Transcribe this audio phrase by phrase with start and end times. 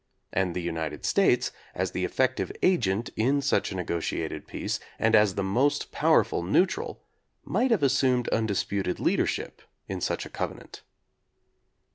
[0.33, 5.35] And the United States, as the effective agent in such a negotiated peace and as
[5.35, 7.03] the most powerful neutral,
[7.45, 10.81] might have assumed undisputed leader ship in such a covenant.